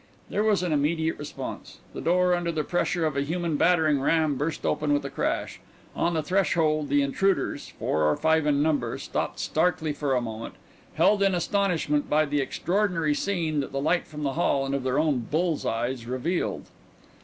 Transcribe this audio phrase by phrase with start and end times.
[0.31, 1.77] There was an immediate response.
[1.93, 5.59] The door, under the pressure of a human battering ram, burst open with a crash.
[5.95, 10.55] On the threshold the intruders four or five in number stopped starkly for a moment,
[10.95, 14.81] held in astonishment by the extraordinary scene that the light from the hall, and of
[14.81, 16.65] their own bull's eyes, revealed.